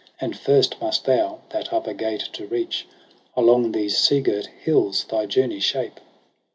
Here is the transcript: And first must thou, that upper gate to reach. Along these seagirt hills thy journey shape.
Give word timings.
And 0.19 0.35
first 0.35 0.81
must 0.81 1.05
thou, 1.05 1.41
that 1.51 1.71
upper 1.71 1.93
gate 1.93 2.27
to 2.33 2.47
reach. 2.47 2.87
Along 3.37 3.71
these 3.71 3.99
seagirt 3.99 4.47
hills 4.63 5.03
thy 5.03 5.27
journey 5.27 5.59
shape. 5.59 5.99